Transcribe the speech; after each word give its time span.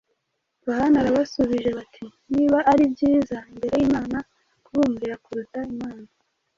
Yohana 0.65 0.95
arabasubije 1.01 1.69
bati, 1.77 2.05
«Niba 2.33 2.59
ari 2.71 2.83
byiza 2.93 3.37
imbere 3.51 3.73
y’Imana 3.79 4.17
kubumvira 4.65 5.15
kuruta 5.23 5.59
Imana, 5.73 6.07